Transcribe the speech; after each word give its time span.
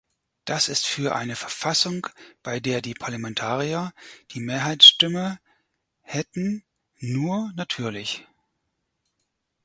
Das 0.45 0.67
ist 0.67 0.87
für 0.87 1.15
eine 1.15 1.35
Verfassung, 1.35 2.07
bei 2.41 2.59
der 2.59 2.81
die 2.81 2.95
Parlamentarier 2.95 3.93
die 4.31 4.39
Mehrheitsstimme 4.39 5.39
hätten, 5.99 6.63
nur 6.97 7.51
natürlich. 7.55 8.25